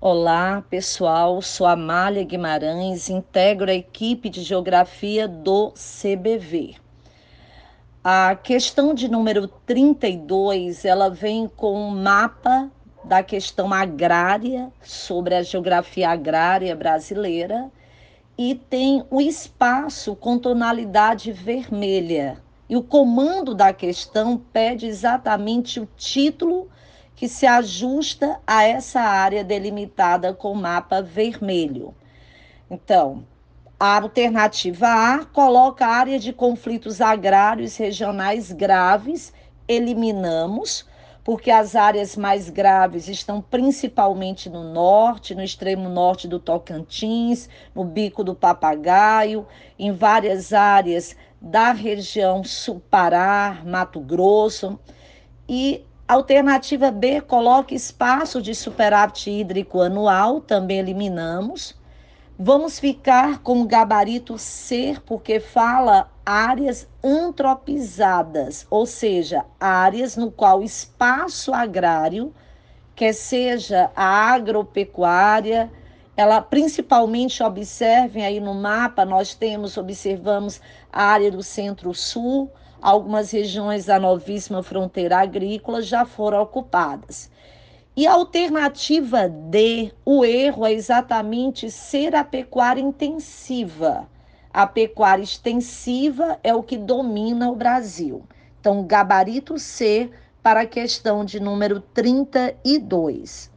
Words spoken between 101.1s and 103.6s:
de número 32.